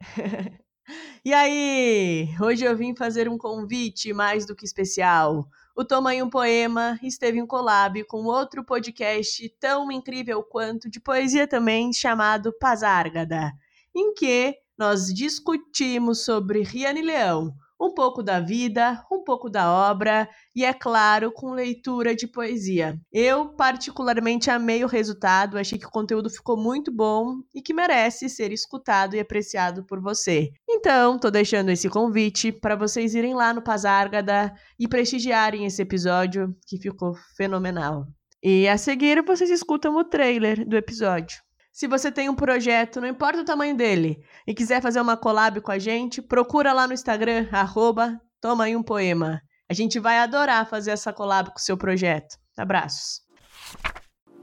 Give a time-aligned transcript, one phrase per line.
[1.24, 5.48] e aí, hoje eu vim fazer um convite mais do que especial.
[5.76, 11.00] O Toma aí um Poema esteve em collab com outro podcast tão incrível quanto de
[11.00, 13.52] poesia também, chamado Pazárgada,
[13.94, 20.28] em que nós discutimos sobre Riane Leão, um pouco da vida, um pouco da obra
[20.54, 22.98] e, é claro, com leitura de poesia.
[23.12, 28.28] Eu, particularmente, amei o resultado, achei que o conteúdo ficou muito bom e que merece
[28.28, 30.50] ser escutado e apreciado por você.
[30.68, 36.54] Então, tô deixando esse convite para vocês irem lá no Pazárgada e prestigiarem esse episódio
[36.66, 38.06] que ficou fenomenal.
[38.42, 41.47] E a seguir, vocês escutam o trailer do episódio.
[41.72, 45.60] Se você tem um projeto, não importa o tamanho dele, e quiser fazer uma collab
[45.60, 49.42] com a gente, procura lá no Instagram, arroba Toma aí um poema.
[49.68, 52.36] A gente vai adorar fazer essa collab com o seu projeto.
[52.56, 53.20] Abraços.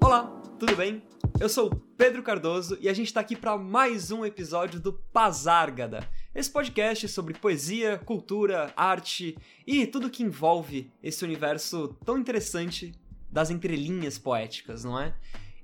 [0.04, 0.26] Olá,
[0.60, 1.02] tudo bem?
[1.40, 6.06] Eu sou Pedro Cardoso e a gente está aqui para mais um episódio do Pazárgada.
[6.34, 12.94] Esse podcast sobre poesia, cultura, arte e tudo que envolve esse universo tão interessante
[13.32, 15.16] das entrelinhas poéticas, não é?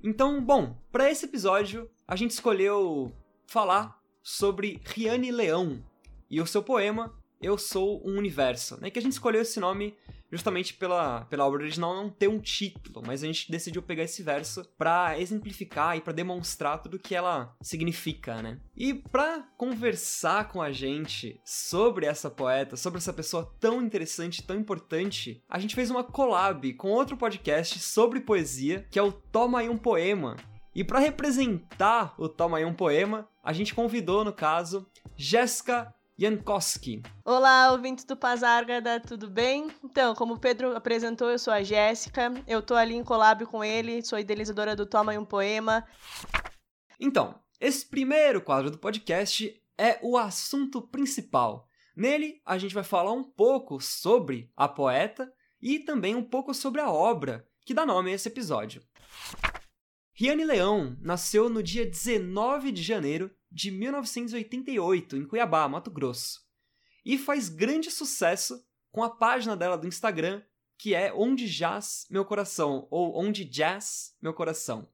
[0.02, 3.12] Então, bom, para esse episódio a gente escolheu
[3.46, 5.82] falar sobre Riane Leão
[6.28, 8.88] e o seu poema Eu Sou um Universo, né?
[8.88, 9.96] Que a gente escolheu esse nome
[10.30, 14.22] justamente pela, pela obra original não ter um título, mas a gente decidiu pegar esse
[14.22, 18.58] verso para exemplificar e para demonstrar tudo que ela significa, né?
[18.74, 24.56] E para conversar com a gente sobre essa poeta, sobre essa pessoa tão interessante, tão
[24.56, 29.58] importante, a gente fez uma collab com outro podcast sobre poesia, que é o Toma
[29.58, 30.36] aí um poema.
[30.74, 37.02] E para representar o Toma aí um poema, a gente convidou, no caso, Jéssica Jankowski.
[37.24, 39.66] Olá, ouvintes do Pazárgada, tudo bem?
[39.82, 43.64] Então, como o Pedro apresentou, eu sou a Jéssica, eu tô ali em collab com
[43.64, 45.84] ele, sou idealizadora do Toma e um Poema.
[47.00, 51.68] Então, esse primeiro quadro do podcast é o assunto principal.
[51.96, 55.28] Nele, a gente vai falar um pouco sobre a poeta
[55.60, 58.80] e também um pouco sobre a obra que dá nome a esse episódio.
[60.12, 66.40] Riane Leão nasceu no dia 19 de janeiro de 1988, em Cuiabá, Mato Grosso.
[67.04, 70.42] E faz grande sucesso com a página dela do Instagram,
[70.78, 74.88] que é Onde Jaz Meu Coração, ou Onde Jazz Meu Coração.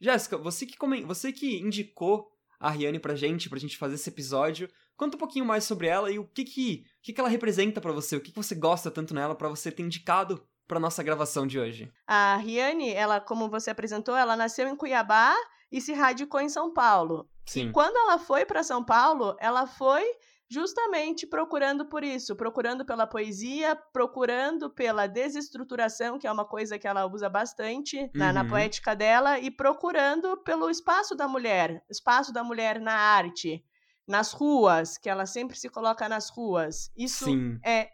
[0.00, 4.68] Jéssica, você que, você que indicou a Riane pra gente, pra gente fazer esse episódio,
[4.96, 7.92] conta um pouquinho mais sobre ela e o que que, que, que ela representa para
[7.92, 11.46] você, o que, que você gosta tanto nela para você ter indicado para nossa gravação
[11.46, 11.92] de hoje.
[12.06, 15.34] A Riane, ela, como você apresentou, ela nasceu em Cuiabá
[15.70, 17.28] e se radicou em São Paulo.
[17.46, 17.68] Sim.
[17.68, 20.04] E quando ela foi para São Paulo, ela foi
[20.48, 26.86] justamente procurando por isso, procurando pela poesia, procurando pela desestruturação, que é uma coisa que
[26.86, 28.10] ela usa bastante uhum.
[28.14, 28.48] na, na, uhum.
[28.48, 33.64] poética dela, e procurando pelo espaço da mulher, espaço da mulher na arte,
[34.06, 36.92] nas ruas, que ela sempre se coloca nas ruas.
[36.96, 37.58] Isso Sim.
[37.64, 37.88] é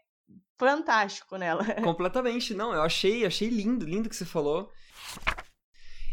[0.59, 1.65] fantástico nela.
[1.83, 4.71] Completamente, não, eu achei, achei lindo, lindo que você falou.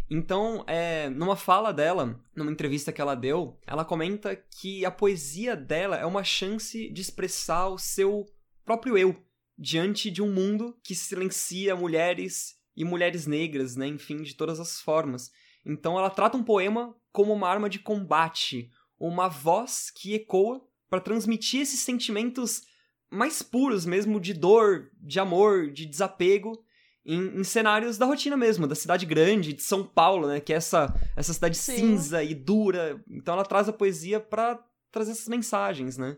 [0.10, 5.56] Então, é, numa fala dela, numa entrevista que ela deu, ela comenta que a poesia
[5.56, 8.26] dela é uma chance de expressar o seu
[8.64, 9.16] próprio eu
[9.58, 14.80] diante de um mundo que silencia mulheres e mulheres negras, né, enfim, de todas as
[14.80, 15.32] formas.
[15.66, 21.02] Então, ela trata um poema como uma arma de combate, uma voz que ecoa para
[21.02, 22.62] transmitir esses sentimentos
[23.10, 26.64] mais puros mesmo de dor, de amor, de desapego
[27.06, 30.42] em, em, cenários da rotina mesmo, da cidade grande, de São Paulo, né?
[30.42, 31.78] Que é essa, essa cidade Sim.
[31.78, 33.02] cinza e dura.
[33.10, 34.60] Então ela traz a poesia para
[34.92, 36.18] trazer essas mensagens, né?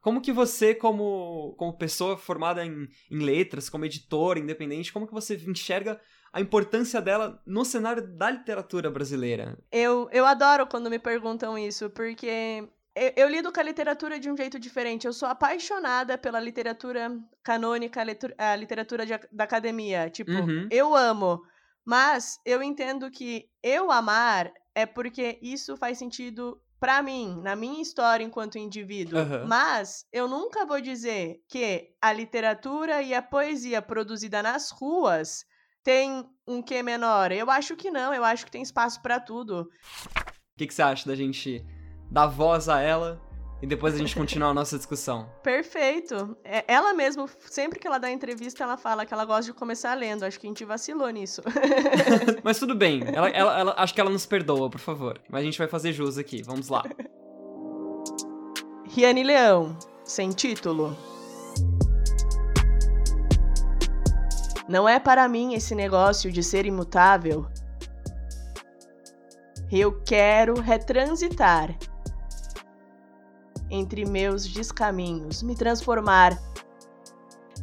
[0.00, 5.12] Como que você, como, como pessoa formada em, em letras, como editora independente, como que
[5.12, 6.00] você enxerga
[6.32, 9.58] a importância dela no cenário da literatura brasileira?
[9.70, 14.30] Eu, eu adoro quando me perguntam isso, porque eu, eu, lido com a literatura de
[14.30, 15.06] um jeito diferente.
[15.06, 17.10] Eu sou apaixonada pela literatura
[17.42, 18.00] canônica,
[18.38, 20.10] a literatura de, da academia.
[20.10, 20.68] Tipo, uhum.
[20.70, 21.40] eu amo.
[21.84, 27.82] Mas eu entendo que eu amar é porque isso faz sentido para mim, na minha
[27.82, 29.18] história enquanto indivíduo.
[29.18, 29.46] Uhum.
[29.46, 35.44] Mas eu nunca vou dizer que a literatura e a poesia produzida nas ruas
[35.82, 37.32] tem um que menor.
[37.32, 39.62] Eu acho que não, eu acho que tem espaço para tudo.
[39.62, 41.64] O que, que você acha da gente
[42.10, 43.20] dar voz a ela
[43.62, 45.28] e depois a gente continuar a nossa discussão.
[45.44, 46.36] Perfeito.
[46.42, 49.94] É, ela mesmo, sempre que ela dá entrevista, ela fala que ela gosta de começar
[49.94, 50.24] lendo.
[50.24, 51.42] Acho que a gente vacilou nisso.
[52.42, 53.02] Mas tudo bem.
[53.12, 55.20] Ela, ela, ela, acho que ela nos perdoa, por favor.
[55.28, 56.42] Mas a gente vai fazer jus aqui.
[56.42, 56.84] Vamos lá.
[58.86, 60.96] Riane Leão, sem título.
[64.68, 67.46] Não é para mim esse negócio de ser imutável.
[69.70, 71.76] Eu quero retransitar
[73.70, 76.38] entre meus descaminhos, me transformar,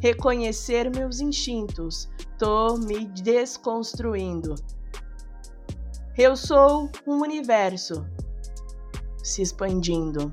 [0.00, 2.08] reconhecer meus instintos,
[2.38, 4.54] tô me desconstruindo.
[6.16, 8.04] Eu sou um universo
[9.22, 10.32] se expandindo.